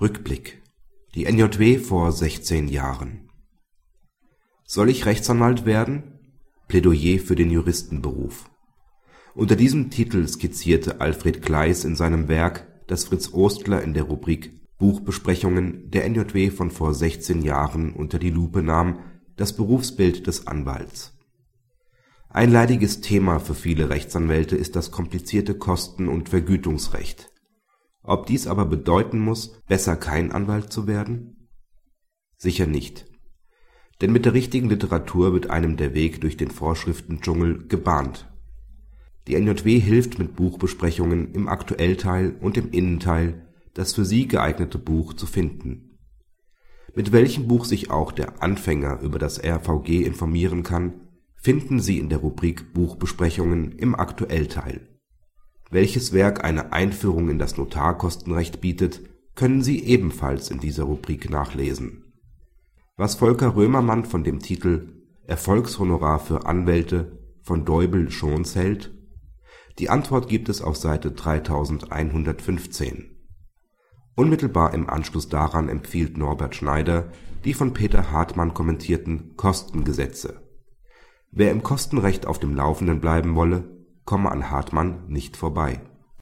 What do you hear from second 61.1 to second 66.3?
nachlesen. Was Volker Römermann von dem Titel Erfolgshonorar